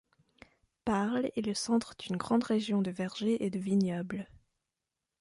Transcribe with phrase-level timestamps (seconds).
[0.83, 4.27] Paarl est le centre d’une grande région de vergers et de vignobles.